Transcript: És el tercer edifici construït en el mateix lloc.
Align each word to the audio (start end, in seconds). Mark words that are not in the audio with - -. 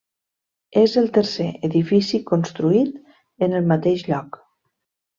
És 0.83 0.95
el 1.01 1.11
tercer 1.17 1.47
edifici 1.69 2.21
construït 2.33 2.99
en 3.49 3.57
el 3.63 3.71
mateix 3.75 4.11
lloc. 4.13 4.45